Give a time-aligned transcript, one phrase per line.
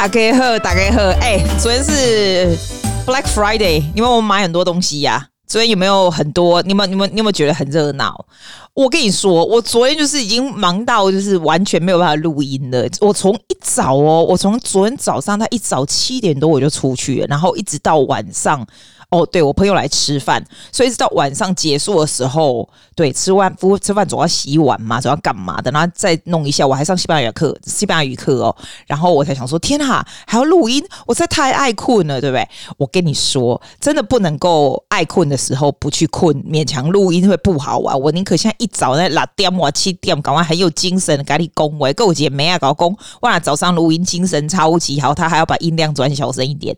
[0.00, 2.56] 大家好，大家好，哎、昨天是
[3.04, 6.62] Black Friday，你们有没有买很多东西呀、昨天有没有很多？
[6.62, 8.24] 你们、你们、你有没有觉得很热闹？
[8.72, 12.88] 我跟你说，我昨天就是已经忙到就是完全没有办法录音了。
[13.02, 18.66] 我从一早哦，我从昨天早上他一早七点多我就出去了，然后一直到晚上。
[19.10, 26.64] 哦，对，我朋友来吃饭，所以直到晚上结束的时候，对，吃完不吃饭总要洗碗嘛，总要干嘛的，然后再弄一下。
[26.64, 28.56] 我还上西班牙课，西班牙语课哦，
[28.86, 32.48] 然后我才想说，天哪，还要录音，我实在太爱困了，对不对？
[32.76, 38.00] 我跟你说，真的不能够爱困的时候不去困，勉强录音会不好玩。
[38.00, 46.76] 我宁可现在一早在六点或七点，赶快很有精神，赶紧工位够姐没啊搞工，哇，早上录音精神超级好，他还要把音量转小声一点，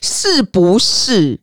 [0.00, 1.38] 是不是？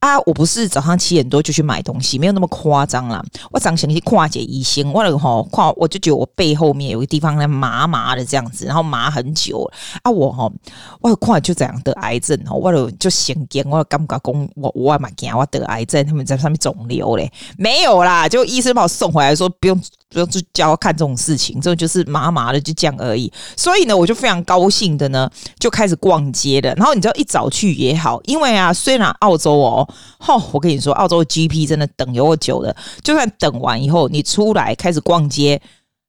[0.00, 3.22] 啊，我不是早上七点多就去买东西，没有那么夸张啦。
[3.50, 9.70] 我早上去跨界医生，我那个吼跨，我就觉得我背后面有个地方在麻麻的这样子，然后麻很久
[10.02, 10.10] 啊。
[10.10, 10.52] 我吼，
[11.00, 19.80] 我跨就这样得癌症吼，我就就先惊，我感觉讲我我蛮惊我得癌症，他们在上面肿瘤嘞，没有啦，就医生把我送回来说不用。
[20.14, 23.30] 不用去教看这种事情，这种就是麻麻的，就这样而已。
[23.56, 26.72] 所以呢，我就非常高兴的呢，就开始逛街了。
[26.76, 29.86] 然后你知道，一早去也好，因为啊，虽然澳洲哦，
[30.18, 32.74] 吼，我跟你说，澳洲 GP 真的等有久了。
[33.02, 35.60] 就算等完以后，你出来开始逛街，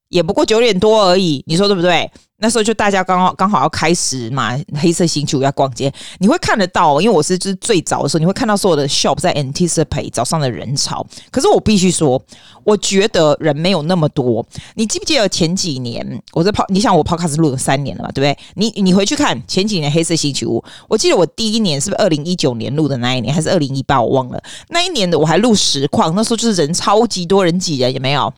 [0.10, 1.44] 也不过九点多而已。
[1.48, 2.10] 你说对不对？
[2.38, 11.06] 那时候就大家刚好刚好要开始嘛，黑色星期五要逛街，你会看得到，因为我是就是最早的时候，你会看到所有的 shop 在 anticipate 早上的人潮。
[11.32, 12.22] 可是我必须说，
[12.66, 14.46] 我觉得人没有那么多。
[14.76, 16.66] 你记不记得前几年我在跑？
[16.68, 18.38] 你想我 podcast 录了三年了嘛，对不对？
[18.56, 24.02] 你你回去看前几年黑色星期五，我记得我第一年是不是二零一九年录的那一年，还是二零一八？
[24.02, 24.44] 我忘了。
[24.70, 28.34] 那一年的我还录实况，那时候就是人超级多人挤人，有没有？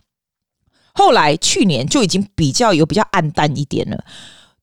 [0.98, 4.03] 后来去年就已经比较有比较暗淡一点了。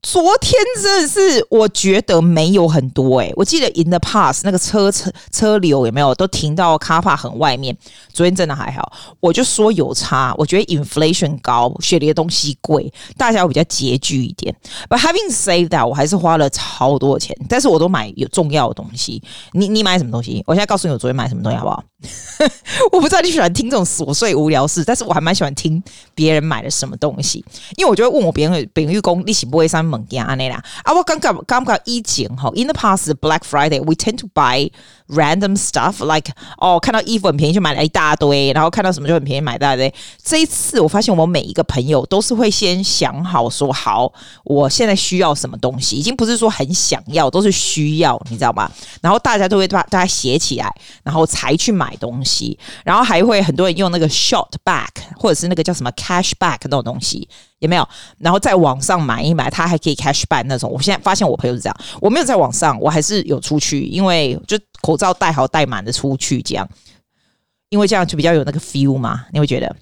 [0.04, 7.74] 昨天真的是我觉得没有很多诶，我记得 in the past 那个车车车流有没有都停到 car park 很外面。
[8.12, 10.34] 昨天真的还好，我就说有差。
[10.36, 14.54] 我觉得 inflation 高，雪梨的东西贵，大家会比较拮据一点。
[14.90, 19.22] But having said that，我还是花了超多钱，但是我都买有重要的东西。
[19.52, 20.44] 你你买什么东西？
[20.46, 21.82] 我现在告诉你我昨天买什么东西好不好？
[22.92, 25.82] 我不知道你喜欢听这种琐碎无聊事，但是我还蛮喜欢听
[26.14, 27.42] 别人买了什么东西，
[27.76, 30.62] 因为我就会问我别人，比如讲你是不会上物件安尼啦。
[30.82, 34.70] 啊，我刚刚刚刚以前哈，in the past Black Friday，we tend to buy
[35.08, 39.92] random stuff，like 哦，看到衣服很便宜就买了一大堆，然后看到什么就很便宜买一大堆。
[40.22, 44.12] 这一次我发现我每一个朋友都是会先想好说好，
[44.44, 48.70] 我现在需要什么东西，已经不是说很想要，都是需要，你知道吗？
[49.00, 54.88] 然后大家都会把大家写起来，然后才去买东西，然后还会很多人用那个 short back
[55.18, 57.28] 或者是那个叫什么 cash back 那种东西。
[57.64, 57.88] 有没有？
[58.18, 60.70] 然后在网上买一买，他还可以 cash back 那种。
[60.70, 66.68] 我现在发现我朋友是这样，我没有在网上，我还是有出去，因为就口罩戴好戴满的出去这样，
[67.70, 69.74] 因为这样就比较有那个 feel 嘛，你会觉得。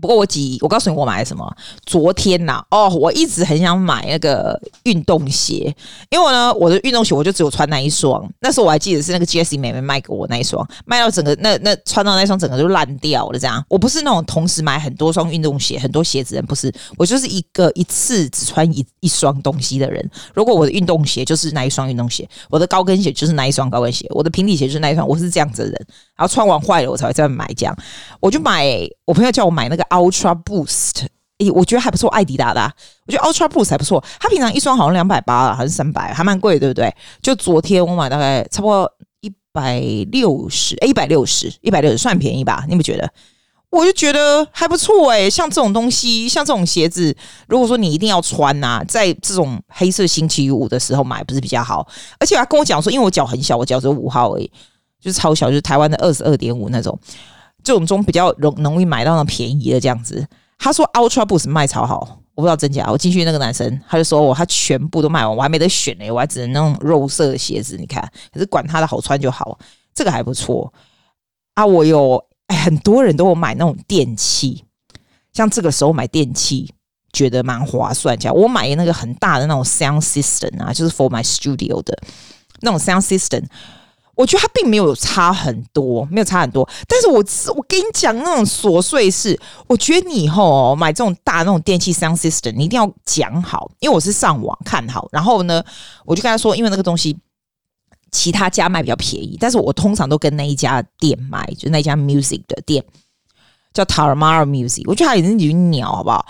[0.00, 1.50] 不过我几，我告诉你我买了什么。
[1.86, 5.74] 昨天呐、哦，我一直很想买那个运动鞋，
[6.10, 8.22] 因为呢，我的运动鞋我就只有穿那一双。
[8.40, 13.38] 那时候我还记得是那个 Jessie 妹妹卖给我那一双，卖到整个那那穿到那双整个就烂掉了。
[13.38, 20.06] 这样，我不是那种同时买很多双运动鞋、很多鞋子人，不是，我就是一个一次只穿一一双东西的人。
[20.34, 25.86] 如果我的运动鞋就是那一双运动鞋，我的高跟鞋就是那一双高跟鞋，我的平底鞋就是那一双，我是这样子的人。
[26.16, 27.74] 然后穿完坏了我才会再买，这样
[28.20, 28.66] 我就买。
[29.06, 29.85] 我朋友叫我买那个。
[29.90, 31.06] Ultra Boost，
[31.38, 32.60] 诶，我觉得还不错，爱迪达的、
[33.06, 34.02] 我觉得 Ultra Boost 还不错。
[34.18, 36.94] 它平常一双好像两百八了，还是三百，还蛮贵，对不对？
[37.22, 39.80] 就昨天我买大概差不多一百
[40.12, 42.64] 六十，诶，一百六十，一百六十算便宜吧？
[42.68, 43.10] 你不觉得？
[43.68, 47.14] 我就觉得还不错诶，像这种东西，像这种鞋子，
[47.48, 51.86] 如果说你一定要穿呐、在这种黑色星期五的时候买，不是比较好？
[52.18, 54.50] 而且他跟我讲说，因为我脚很小，我脚只有五号而已，
[55.00, 56.98] 就是超小，就是台湾的二十二点五那种。
[57.66, 60.24] 这种中比较容容易买到那便宜的这样子，
[60.56, 62.86] 他说 Ultra Boost 卖超好，我不知道真假。
[62.88, 67.76] 我进去那个男生他就说我他全部都卖完，我还没得选呢，我还只能那种肉色的鞋子。
[67.76, 68.00] 你看，
[68.32, 69.58] 可是管他的好穿就好，
[69.92, 70.72] 这个还不错
[71.54, 71.66] 啊。
[71.66, 74.62] 我有哎，很多人都有买那种电器，
[75.32, 76.72] 像这个时候买电器
[77.12, 78.16] 觉得蛮划算。
[78.16, 81.98] 这样我买那个很大的那种 Sound System 啊，就是 For My Studio 的
[82.60, 83.42] 那种 Sound System。
[84.16, 86.66] 我觉得它并没有差很多，没有差很多。
[86.88, 87.18] 但是我
[87.54, 95.62] 我跟你讲那种琐碎事，我觉得你以后哦买这种大那种电器 sound system，你一定要讲好，因为我是上网看好，然后呢，
[96.06, 97.14] 我就跟他说，因为那个东西
[98.10, 102.82] 其他家卖比较便宜，但是我通常都跟那一家店买，就那一家 music 的店
[103.74, 106.24] 叫 Taramara Music，我觉得他已经已经鸟好不好？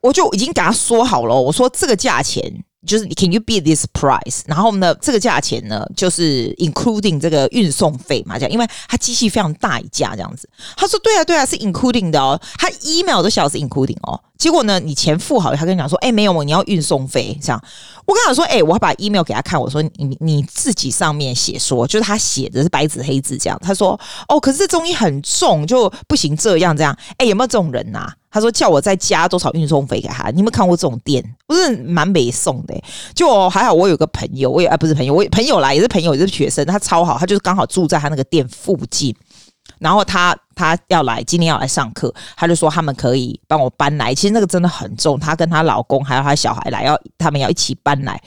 [0.00, 2.64] 我就已经给他说好了，我说这个价钱。
[2.86, 4.42] 就是 Can you beat this price？
[4.46, 10.48] 然后呢，这个价钱呢，就是 including 这个运送费嘛，这样，因为它机器非常大一架，这样子。
[10.76, 12.40] 他说对啊，对啊，是 including 的哦。
[12.58, 14.20] 他 email 都晓得是 including 哦。
[14.36, 17.38] 结果呢，你钱付好了，他跟你讲说，哎，没有，你要运送费。
[17.40, 17.64] 这样，
[18.04, 23.58] 我跟他说，哎，我要把 email 给他看，我说你你自己上面写说，就是他写的是白纸黑字这样。
[23.62, 23.98] 他说，
[24.28, 26.96] 哦，可是这东西很重，就不行这样这样。
[27.16, 28.12] 哎，有没有这种人呐、啊？
[28.30, 30.28] 他说叫我再加多少运送费给他？
[30.30, 31.24] 你有没有看过这种店？
[31.46, 32.84] 不是蛮没送的、欸。
[33.14, 39.14] 就还好，我有个朋友，我也啊不是朋友，我朋友来也是朋友，也是学生，他超好，他就是刚好住在他那个店附近。
[39.84, 44.14] 然后他他要来，今天要来上课，他就说他们可以帮我搬来。
[44.14, 48.18] 其实那个真的很重，他跟他老公还有他小孩来，要他们要一起搬来。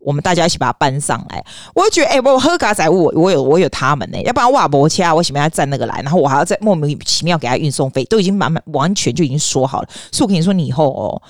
[0.00, 1.42] 我们大家一起把它搬上来，
[1.74, 5.98] 我就觉得，哎、欸，我喝咖仔，我我有我有他们呢、要不然瓦博掐，我为什么要站那个来？
[6.02, 9.88] 然后我还要再莫名其妙给他运送费，都已经满满完全就已经说好了。
[10.12, 11.22] 所以我跟你说，你以后哦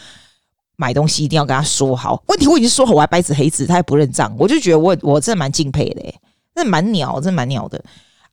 [0.75, 2.21] 买东西一定要跟他说好。
[2.27, 6.21] 问题我已经说好，我还白纸黑字，他也不认账，我就觉得我我真的蛮敬佩的、欸，
[6.57, 7.81] 真的蛮鸟，真的蛮鸟的。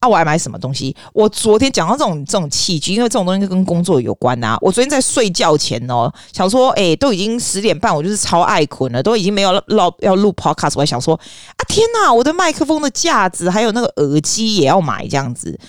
[0.02, 0.96] 啊，我还买什么东西？
[1.14, 4.58] 我昨天讲到这种这种器具，因为这种东西跟工作有关、啊。
[4.60, 15.60] 我昨天在睡觉前哦，想说，哎、都已经十点半，我就是超爱困了，都已经没有录要录 podcast，我还想说，啊天哪，我的麦克风的架子还有那个耳机也要买这样子。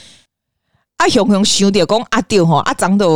[0.96, 3.06] 啊，熊熊兄弟讲啊对吼，啊长得。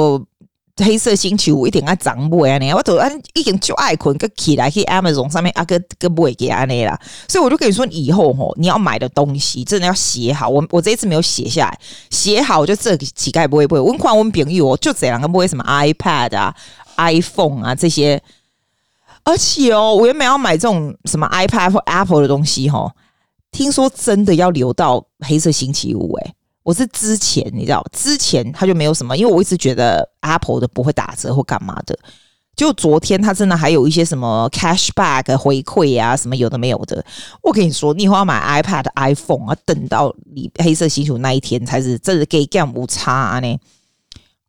[0.84, 2.76] 黑色星期五一定要涨买啊！
[2.76, 2.98] 我都
[3.34, 6.98] 已经就爱困，个起来去 Amazon 上面啊个个买给安尼啦。
[7.28, 10.48] 所以我就跟你说，以后吼你要买的东西真的要写好。
[10.48, 11.78] 我我这一次没有写下来，
[12.10, 13.80] 写好我就这乞丐不会不会。
[13.80, 16.54] 我看我们朋友就这两个不会什么 iPad 啊、
[16.96, 18.22] iPhone 啊这些。
[19.24, 22.92] 而且哦，我原本要买这种什么 iPad 或 Apple 的东西吼，
[23.50, 26.34] 听说真的要留到黑色星期五诶、
[26.66, 31.96] 我是之前你知道，之前他就没有什么，因为我一直觉得 Apple 的不会打折或干嘛的。
[32.56, 37.04] 就昨天他真的还有一些什么 cashback 回馈啊，什么有的没有的。
[37.40, 43.58] 我跟你说，你以后要买 iPad、iPhone 啊，等到你黑色星球那一天才是真的给干无差呢。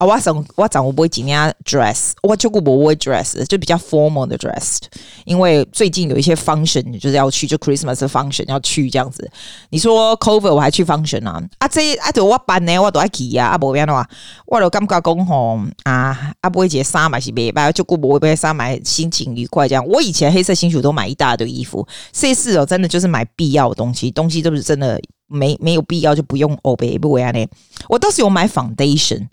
[0.06, 4.78] 我想我讲我不会今天 dress，我就顾不会 dress，就比较 formal 的 dress，
[5.26, 9.28] 因为最近有一些 function 就是要去，就 Christmas 的 function 要去这样子。
[9.72, 11.42] 你说 cover 我还去 function 啊？
[11.58, 13.48] 啊这啊对我办呢，我都爱去啊。
[13.48, 14.08] 啊，不变的话，
[14.46, 19.84] 我就感觉讲吼啊，啊不会节衫买是没买，就不会买衫买心情愉快这样。
[19.88, 27.44] 我以前黑色星期都买一大堆衣服，这次哦真的就是买必要的东西，东西都是真的没没有必要就不用欧贝不为啊呢。
[27.90, 29.28] 我倒是有买 foundation。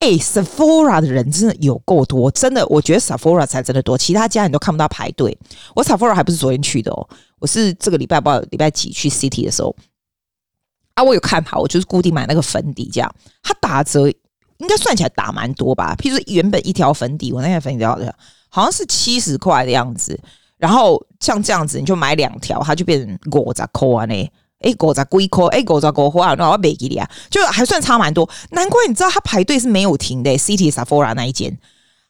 [0.00, 5.36] 哎、Sephora 的人真的有够多，真的，我觉得 Sephora 才真的多，其他家你都看不到排队。
[5.74, 7.06] 我 Sephora 还不是昨天去的哦，
[7.38, 9.76] 我是这个礼拜不知道礼拜几去 City 的时候
[10.94, 15.94] 啊，我有看好，我就是固定买那个粉底，这样它打折应该算起来打蛮多吧。
[15.98, 18.14] 譬如说原本一条粉底，我那条粉底好像
[18.48, 20.18] 好像是七十块的样子，
[20.56, 24.30] 然后像这样子你就买两条，它就变成五十块啊呢。
[24.60, 28.28] 哎，狗杂龟壳，哎，狗杂狗花，那我没给你啊，就还算差蛮多。
[28.50, 31.58] 难怪你知道他排队是没有停的，City Sephora 那一间，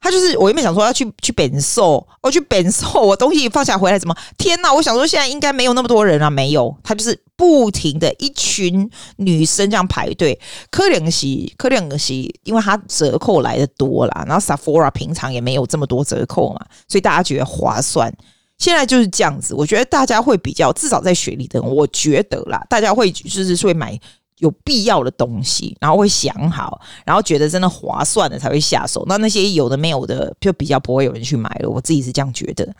[0.00, 4.16] 他就是我原本想说要去去本寿，我去本寿，我东西放下回来怎么？
[4.36, 4.72] 天哪！
[4.72, 10.36] 我想说现在应该没有那么多人啊，没有，他就是不停的一群女生这样排队。
[10.70, 11.26] 可怜的是，
[11.56, 18.12] 可怜的是，因为他折扣来的多啦，然后 Sephora 平常也没有这么多折扣嘛，所以大家觉得划算。
[18.60, 23.98] 现在就是这样子，我觉得大家会比较，至少在雪梨的，我觉得啦，大家会就是会买
[24.38, 29.04] 有必要的东西，然后会想好，然后觉得真的划算的才会下手。
[29.08, 31.68] 那那些有的没有的，就比较不会有人去买了。
[31.68, 32.72] 我自己是这样觉得。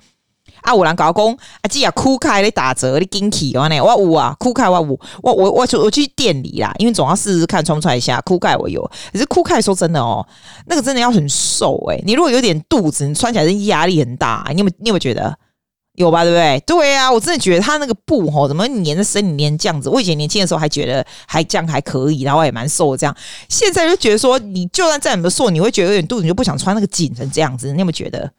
[0.63, 8.21] 啊，有人搞工啊，记啊，酷开的打折的惊喜哦，那我有啊，酷开我有，我我我我去店里啦，因为总要试试看穿不穿一下。
[8.21, 10.27] 酷开我有，可是酷开说真的哦，
[10.67, 14.47] 那个真的要很瘦诶、你如果有点肚子，你穿起来是压力很大。
[14.51, 15.35] 你有没有你有没有觉得？
[15.97, 16.61] 有吧，对不对？
[16.67, 19.89] 对啊，我真的觉得他那个布吼，怎么粘在身里粘这样子？
[19.89, 23.15] 我以前年轻的时候还觉得还这样还可以，然后也蛮瘦的这样。
[23.49, 27.73] 现在就觉得说，你就算再怎么瘦，你会觉得有点肚子，你就不想穿那个紧成这样子。
[27.73, 28.31] 你有没有觉得？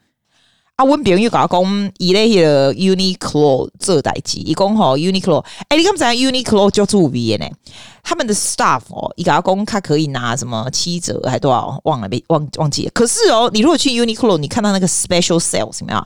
[0.76, 7.46] 啊，问别人又搞讲一类的 Uniqlo 这代机，一共吼 Uniqlo，哎，你刚才 Uniqlo 就做 V 呢？
[8.02, 11.78] 他们的 staff 哦，一搞讲他可以拿什么七折还多少？
[11.84, 12.90] 忘了没忘忘记了。
[12.94, 16.04] 可是哦，你如果去 Uniqlo，你看到那个 special sales 怎么样？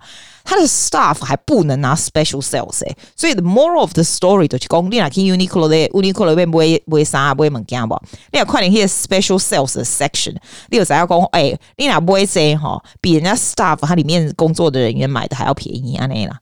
[0.48, 6.30] 他的 staff 还不能拿 special sales 哎，所以 the moral of the story 就是讲，你若去 Uniqlo 的 Uniqlo
[6.30, 8.00] 里面买买衫买物件不？
[8.30, 10.36] 你要快点去 special sales 的 section，
[10.70, 11.18] 你有在要讲？
[11.32, 16.38] 哎，你若买这哈，比人家 staff 他里面工作的人员买的还要便宜啊那啦，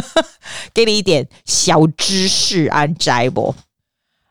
[0.74, 3.54] 给你一点小知识安摘不？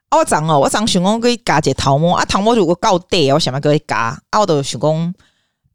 [0.10, 5.14] 啊我讲哦，我讲想讲可以加一个头毛啊，头毛如果够短，我想要可以加，啊，我就想讲。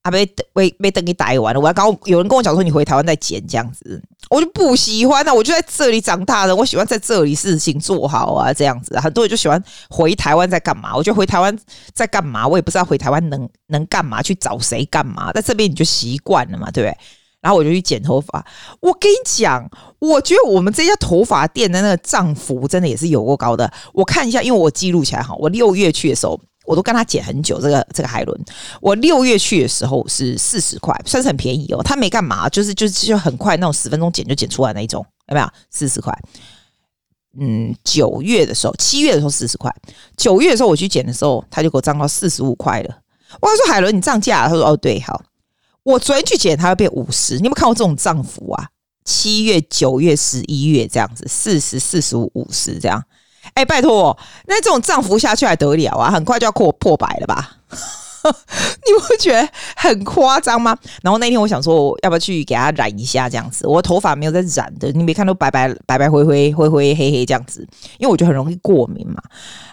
[0.03, 1.61] 啊，被被被等给逮完了。
[1.61, 4.01] 我要刚有人跟我讲说，你回台湾再剪这样子，
[4.31, 5.35] 我就不喜欢啊。
[5.35, 8.99] 我就在这里长大的，我喜欢在这里事情做好啊，这样子。
[9.01, 10.95] 很多人就喜欢回台湾在干嘛？
[10.95, 11.57] 我觉得回台湾
[11.93, 12.47] 在干嘛？
[12.47, 15.33] 我也不知道回台湾能能干嘛，去找谁干嘛？
[15.33, 16.97] 在这边你就习惯了嘛，对不对？
[17.41, 18.45] 然后我就去剪头发。
[18.81, 23.71] 我跟你讲，我觉得我们这家头发店的那个涨幅真的也是有够高的。
[23.93, 26.41] 我看一下，因为我记录起来哈，我六月去的时候。
[26.69, 28.39] 我都跟他剪很久，这个这个海伦，
[28.83, 31.83] 我六月去的时候是四十块，算是很便宜哦。
[31.83, 35.49] 他没干嘛，就是就是就很快那种十分钟剪就剪出来那一种，有没有？
[35.71, 36.17] 四十块。
[37.41, 39.75] 嗯，九月的时候，七月的时候四十块，
[40.17, 42.99] 九月的时候我去剪的时候，他就给我涨到四十五块了。
[43.41, 44.47] 我说海伦，你涨价？
[44.47, 45.23] 他说哦，对，好。
[45.85, 47.37] 我昨天去剪，它要变五十。
[47.37, 48.69] 你有没有看过这种涨幅啊？
[49.07, 53.03] 七月、九月、十一月这样子，四十、四十五、五十这样。
[53.55, 56.11] 哎、拜托，那这种涨幅下去还得了啊？
[56.11, 57.57] 很快就要破破百了吧？
[58.29, 60.77] 你不觉得很夸张吗？
[61.03, 63.67] 然后那天我想说，要不要去给他染一下这样子？
[63.67, 67.67] 我头发没有在染的，你没看到白白白白灰灰灰灰黑黑这样子？
[67.97, 69.23] 因为我觉得很容易过敏嘛。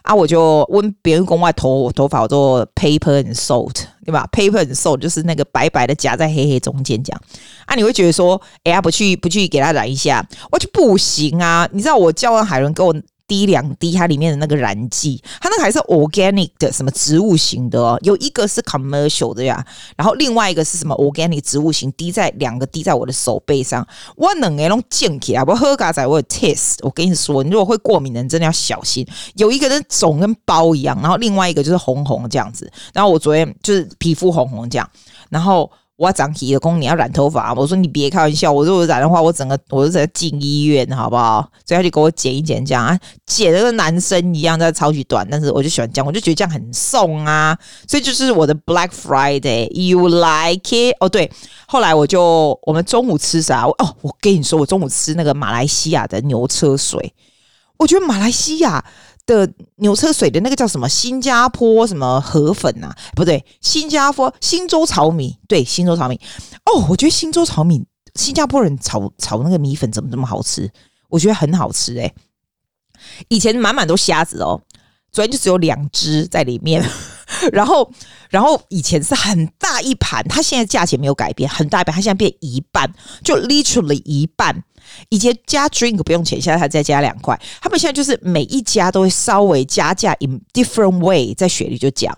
[0.03, 3.73] 啊，我就问别人公外头头发，我做 paper and salt，
[4.05, 7.21] 对吧？paper and salt 就是那个白白的夹在黑黑中间这样。
[7.65, 11.67] 啊，你会觉得说，哎呀，不去不去给他染一下，我就不行啊！
[11.71, 12.95] 你知道我叫完海伦给我。
[13.27, 17.99] 滴两滴，它里面的那个燃剂，它那个还是 organic 的，什么植物型的哦。
[18.03, 19.65] 有一个是 commercial 的呀，
[19.97, 26.77] 然后另外一个是什么 organic 植物型，滴在两个滴在我的手背上，我能哎，弄溅起来，我喝咖仔，我有 test。
[26.81, 29.05] 我跟你说，你如果会过敏的人，真的要小心。
[29.35, 32.71] 有一个人肿跟包一样，然后另外一个就是红红这样子。
[32.93, 34.89] 然后我昨天就是皮肤红红这样，
[35.29, 35.71] 然后。
[35.97, 37.53] 我要长皮的工，你要染头发。
[37.53, 41.49] 我说你别开玩笑，我如果染的话，我整个我就在进医院，好不好？
[41.65, 45.25] 所以他就给我剪一剪，这样啊，剪的跟男生一样，在超级短。
[45.31, 47.57] 但是我就喜欢这样，我就觉得这样很送啊。
[47.87, 50.97] 所以就是我的 Black Friday，You like it？
[50.99, 51.31] 哦，对。
[51.65, 53.63] 后来我就我们中午吃啥？
[53.65, 57.13] 哦，我跟你说，我中午吃那个马来西亚的牛车水。
[57.77, 58.83] 我觉得马来西亚。
[59.25, 60.87] 的牛车水的那个叫什么？
[60.87, 62.95] 新加坡什么河粉、啊？
[63.15, 65.37] 不对，新加坡新洲炒米。
[65.47, 66.19] 对，新洲炒米。
[66.65, 70.71] 哦，我觉得新洲炒米，新加坡人炒炒那个米粉怎么这么好吃？
[71.09, 72.13] 我觉得很好吃哎、
[73.29, 74.61] 以前满满都虾子哦，
[75.11, 76.83] 昨天就只有两只在里面。
[77.51, 77.91] 然后，
[78.29, 82.91] 然后以前是很大一盘，它现在价钱没有改变，很大一盘，它现在变一半，
[83.23, 84.63] 就 literally 一半。
[85.09, 87.39] 以前加 drink 不用钱，现在还再加两块。
[87.61, 91.33] 他们现在就是每一家都会稍微加价，in different way。
[91.33, 92.17] 在雪梨就讲，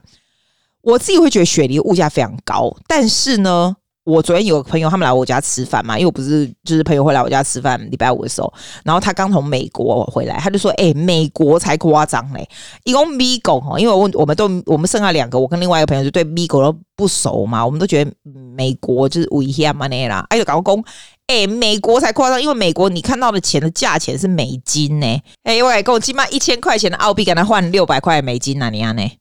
[0.81, 3.75] 我自己会觉得雪梨物价非常高，但是呢，
[4.07, 8.51] 我昨天有朋友他们来我家吃饭嘛，因为我不是就是朋友会来我家吃饭，礼拜五的时候，
[8.85, 12.47] 然后他刚从美国回来，他就说：“哎、美国才夸张嘞，
[12.85, 18.11] 一共米狗哈，因为我我们都我们剩下两个，我跟另外一个朋友就对米狗都不熟嘛，我们都觉得
[18.55, 20.81] 美国就是危险嘛那啦，哎，就搞工。”
[21.27, 25.05] 哎、美国才夸张，因为美国你看到的钱的价钱是美金呢。
[25.43, 29.11] 哎、欸，我跟我起码一千块钱的澳币，跟他换六百块美金啊，你看呢？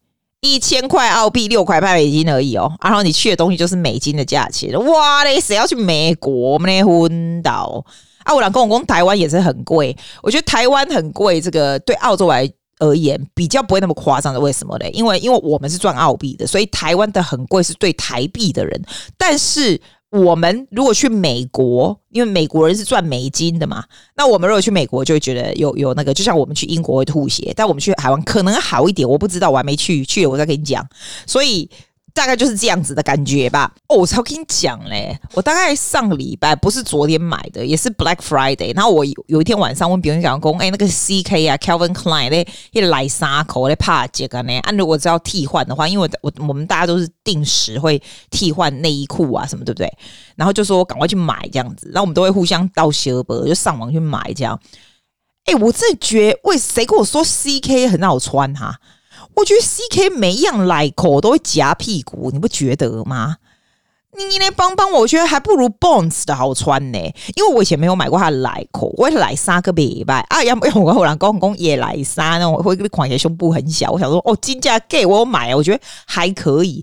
[0.55, 2.73] 一千块澳币六块半美金而已哦。
[2.81, 5.41] 然后你去的东西就是美金的价钱，哇嘞！
[5.41, 6.33] 谁要去美国？
[6.33, 7.85] 我们昏倒
[8.25, 8.35] 啊！
[8.35, 14.41] 我老公公台湾也是很贵，我觉得台湾很贵，这个对澳洲来而言比较不会那么夸张的。
[14.41, 14.91] 为什么嘞？
[14.93, 18.83] 因为因为我们是赚澳币的，所以台湾的很贵是对台币的人，
[19.17, 19.81] 但是。
[20.11, 23.85] 我们如果去美国，因为美国人是赚美金的嘛，
[24.17, 30.87] 那我们如果去美国，就会觉得有有那个，就像我们去英国会吐血，但我们去台湾可能好一点，我不知道，我还没去，去了我再跟你讲，
[31.27, 31.71] 所以。
[32.17, 33.71] 大概就是这样子的感觉吧。
[33.89, 38.75] 哦，我才跟你讲嘞，我大概上个礼拜不是昨天买的，也是 Black Friday。
[38.75, 44.59] 然后我有一天晚上问别人讲说，哎，那个 CK 啊，Calvin Klein 咧，一来三口咧怕这个呢。
[44.61, 49.93] 按如果只要替换的话，因为我我们大家都是定时会替换内衣裤啊什么，对不对？
[50.37, 54.59] 然后就说赶快去买这样子，然后我们都会互相倒鞋吧，就上网去买这样。
[55.45, 58.75] 哎，我真的觉得，为谁跟我说 CK 很好穿哈？
[59.37, 63.37] 我觉得 CK 每一样来口都会夹屁股，你不觉得吗？
[64.17, 66.99] 你你来帮帮我，我觉得还不如 Bones 的好穿呢。
[67.35, 76.83] 因为我以前没有买过它的来口，我也来三个礼拜啊，要不要我后来公公也来三，那我会款起胸部很小，我想说哦，金价给我买，我觉得还可以，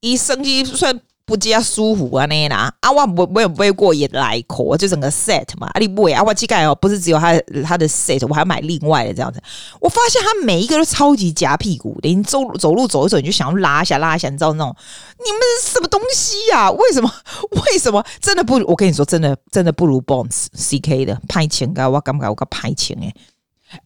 [0.00, 1.00] 一升级算。
[1.32, 7.32] 不加舒服啊那啦，啊我我我也不会过也来口，就整个 set 嘛，啊你不会啊我膝盖哦，不是只有他
[7.64, 9.42] 他的 set，我还买另外的这样子。
[9.80, 14.76] 我发现他每一个都超级夹屁股的，你走走路走一走，你就想要拉一下拉一下，你知道那种
[15.24, 16.70] 你们是什么东西呀、啊？
[16.70, 17.10] 为什么
[17.72, 18.56] 为什么真的不？
[18.66, 23.14] 我跟你说，真的真的不如 Bonds CK 的拍钱噶，我敢不敢我敢拍钱哎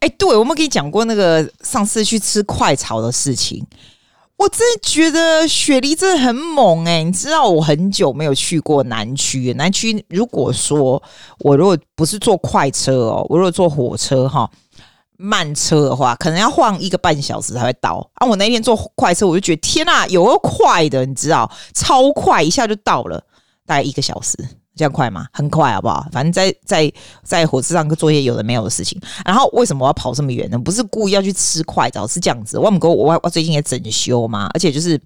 [0.01, 3.65] 哎，对我们跟你讲过那个上次去吃快炒的事情。
[4.37, 11.03] 我真的觉得雪梨真的很猛哎、你知道我很久没有去过南区，南区如果说
[11.39, 14.49] 我如果不是坐快车哦，我如果坐火车哈，
[15.17, 18.11] 慢车的话，可能要晃一个半小时才会到。
[18.17, 23.25] 啊，我那天坐快车，我就觉得天呐，有个快的，你知道，超快，一下就到了，
[23.65, 24.37] 大概一个小时。
[24.77, 25.27] 这样快吗？
[25.33, 26.07] 很快，好不好？
[26.13, 26.93] 反正在在
[27.25, 29.01] 在火车上做一些有的没有的事情。
[29.25, 30.57] 然后为什么我要跑这么远呢？
[30.57, 32.57] 不是故意要去吃快早，是这样子。
[32.59, 35.01] 我们哥，我我最近也整修嘛，而且就是。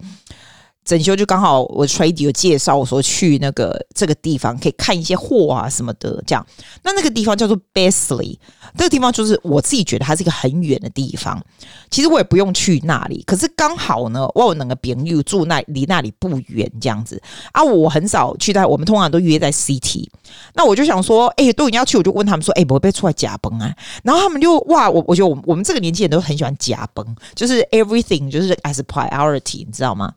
[0.83, 6.45] 整修就刚好，我 trade 有介绍我说去那个这个地方可以看一些货啊什么的，这样。
[6.83, 8.39] 那那个地方叫做 b e s l e y
[8.77, 11.41] 这个地方就是我自己觉得它是一个很远的地方。
[11.89, 17.21] 其实我也不用去那里，可是刚好呢，我有那个朋友住那离那里不远这样子
[17.51, 17.63] 啊。
[17.63, 20.07] 我很少去在，我们通常都约在 City。
[20.53, 23.73] 那我就想说，哎、都已经要去，我就问他们说，哎、欸，不会被出来假崩啊？
[24.03, 30.13] 然后他们就哇，我我觉得我们我们这个年纪人都很喜欢假崩，就是 everything 就是 as priority，你知道吗？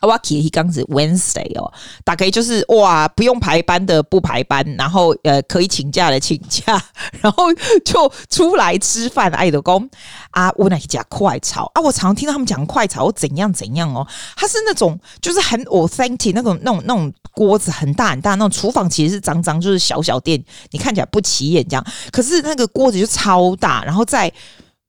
[0.00, 1.72] 我起一刚是 Wednesday 哦，
[2.04, 6.80] 大概就是哇，不用排班的不排班，然后呃可以请假的请假，
[7.20, 7.44] 然后
[7.84, 9.28] 就出来吃饭。
[9.32, 9.88] 爱德公
[10.30, 24.32] 啊，我那家快炒啊，我常常听到他们讲快炒怎样怎样哦，它是那种就是很 authentic 那种那种那种锅子很大很大，那种厨房其实是脏脏，就是小小店，你看起来不起眼这样，可是那个锅子就超大，然后在。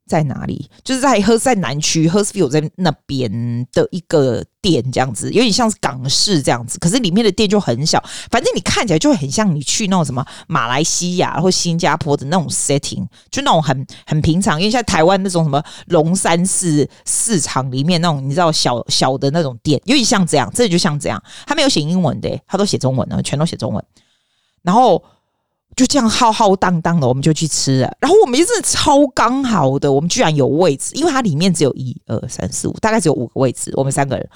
[0.09, 0.67] 在哪里？
[0.83, 3.31] 就是在赫在南区 Hurstville 在那边
[3.71, 8.03] 的一个店，这样子有点像是港式这样子，可是里面的店就很小。
[8.31, 14.59] 反正你看起来就很像你去那种什么马来西亚或新加坡的那种 setting，就那种很很平常。
[14.59, 21.21] 因为像台湾那种什么龙山寺市场里面那种，你知道小小的那种店，有点像这样，这就像这样。
[21.45, 23.85] 他没有写英文的，他都写中文的，全都写中文。
[24.63, 25.03] 然后。
[25.79, 27.95] 就这样浩浩荡荡的，我们就去吃了。
[28.01, 33.71] 然后我们也是超刚好的，我们居然有位置，因为它里面只有一二三四五，大概只有五个位置。
[33.75, 34.29] 我们三个人，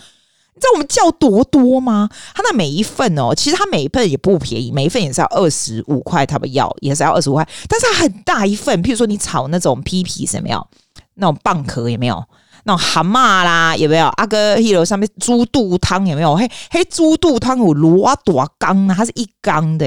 [0.56, 2.10] 你知道我们叫多多吗？
[2.34, 7.46] 他那每一份哦，其实他每一份也不便宜，每一份也是要二十五块，他们要也是要二十五块。
[7.68, 10.68] 但是它很大一份，譬如说你炒那种皮皮什么有没有？
[11.16, 12.24] 那种蚌壳有没有？
[12.66, 14.08] 那种蛤蟆啦，有没有？
[14.08, 16.36] 阿哥一楼上面猪肚汤有没有？
[16.36, 19.86] 嘿，嘿，猪肚汤有偌大缸啊，它是一缸的，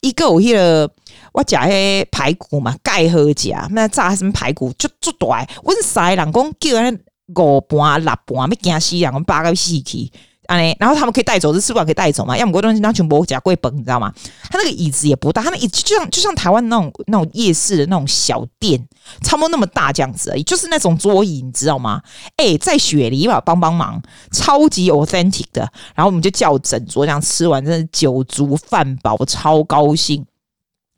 [0.00, 0.90] 一个有迄落
[1.32, 5.46] 我食迄排骨嘛，盖好食，那炸什么排骨就就大。
[5.64, 10.10] 阮西人讲叫人五盘六盘，要惊死人，我们八个死去。
[10.48, 12.36] 啊然后他们可以带走，这吃不完可以带走嘛？
[12.36, 14.12] 要么过东西，那全部夹贵本，你知道吗？
[14.50, 18.82] 他那个椅子也不大，他那椅子就像就像台湾那种那种夜市的那种小店，
[19.22, 22.00] 差不多那么大这样子而已，就是那种桌椅，你知道吗？
[22.36, 25.60] 哎、在雪梨吧，帮帮忙，超级 authentic 的。
[25.94, 30.24] 然后我们就叫整桌这样吃完，真的酒足饭饱，超高兴。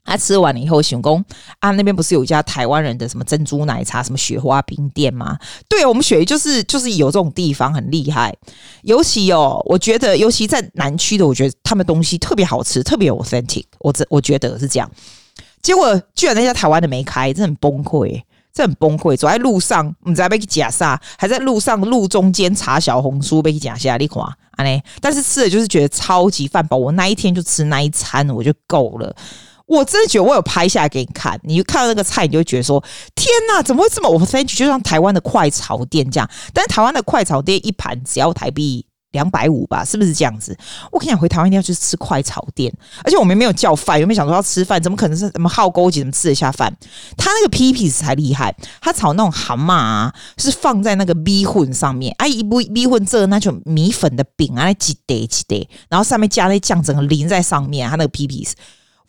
[0.04, 1.22] 他、啊、吃完了以后，想说
[1.60, 5.38] 啊，那边不是有一家台湾人的什么珍珠奶茶、什么雪花冰店吗？
[5.68, 8.34] 对，我们雪梨就是就是有这种地方很厉害。
[8.82, 13.64] 尤其哦，我觉得尤其在南区的，我觉得他们东西特别好吃，特别 authentic。
[13.78, 14.90] 我这我觉得是这样。
[15.62, 19.14] 结果居然那家台湾的没开，真很崩溃，这很崩溃。
[19.16, 24.82] 走在路上，你知道被夹杀，还在路上路中间查小红书被夹杀，你看啊嘞。
[25.00, 29.14] 但是吃的就是觉得超级饭饱，我那一天就吃那一餐，我就够了。
[29.70, 32.83] 我真的觉得我有拍下来给你看，你看到那个菜，你就会觉得说：
[33.14, 34.11] 天哪，怎么会这么？
[34.11, 40.59] 我发现就像台湾的快炒店这样，但是台湾的快炒店一盘只要台币两百五吧，是不是这样子？
[40.90, 42.72] 我跟你讲，回台湾一定要去吃快炒店，
[43.04, 44.83] 而且我们没有叫饭，有没有想说要吃饭？
[44.83, 46.00] 怎么可能是什么好勾结？
[46.00, 46.76] 怎么吃得下饭？
[47.16, 58.44] 他那个皮皮才厉害，他炒那种蛤蟆啊，是放在那个米粉上面，啊一不米粉这那种米粉的饼啊，几叠几叠，然后上面加那酱，整个淋在上面，他那个皮皮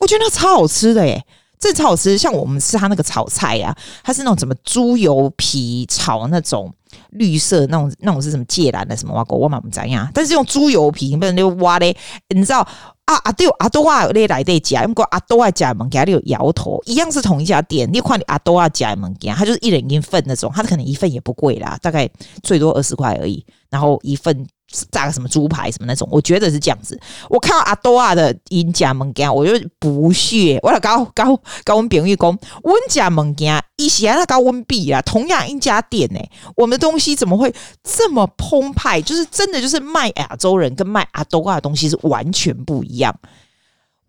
[0.01, 1.23] 我觉得那超好吃的耶，
[1.59, 2.17] 这超好吃。
[2.17, 6.73] 像我们吃它那个炒菜呀、啊，它是那种什么猪油皮炒那种
[7.11, 10.09] 绿色那种那种是什么芥蓝的什么挖沟我嘛不知道呀。
[10.11, 11.95] 但是用猪油皮不能就挖嘞，
[12.29, 12.67] 你知道
[13.05, 17.87] 啊啊对阿多啊那来得夹，因为阿多啊夹门给他有摇头，一样是同一家店。
[17.93, 22.09] 你看你阿多啊夹门给他就是一人一份那种，他可能一份也不贵啦，大概
[22.41, 24.47] 最多二十块而已，然后一份。
[24.91, 26.99] 炸个什么猪排什么那种，我觉得是这样子。
[27.29, 30.59] 我看到阿多啊的因家门羹，我就不屑。
[30.63, 37.53] 我来搞搞搞我们饼玉工，温家门羹以前那搞温币啊，同样一家店呢、欸，我们的东西怎么会
[37.83, 39.01] 这么澎湃？
[39.01, 43.15] 就是真的就是卖亚洲人跟卖阿多啊的东西是完全不一样。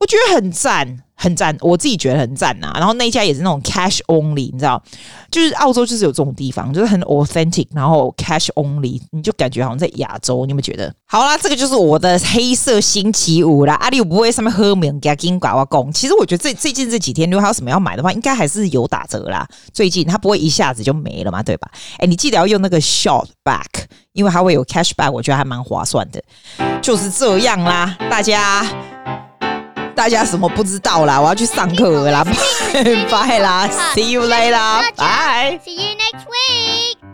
[0.02, 2.72] 我觉得很赞，很赞，我自己觉得很赞呐。
[2.74, 4.82] 然后那一家也是那种 cash only，你知道，
[5.30, 10.44] 就是澳洲就是有这种地方，就是很 authentic，然后 cash only，你就感觉好像在亚洲。
[10.44, 10.92] 你有没有觉得？
[11.06, 13.74] 好啦，这个就是我的黑色星期五啦。
[13.74, 15.92] 阿里我不会上面喝名加金瓜瓦贡。
[15.92, 19.46] 其实我觉得最最近这几天，如果还有什么要买的话，应该还是有打折啦。
[19.72, 21.70] 最近它不会一下子就没了嘛，对吧？
[21.98, 23.84] 哎，你记得要用那个 short back。
[24.14, 26.22] 因为它会有 cashback，我觉得还蛮划算的。
[26.82, 28.62] 就是这样啦，大家
[30.02, 31.20] 大家什么不知道啦？
[31.20, 32.24] 我要去上课了啦，
[32.74, 37.12] 拜拜啦，See you later，bye，See you next week。